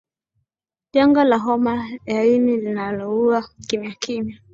[0.93, 4.39] janga la homa ya ini linaloua kimyakimya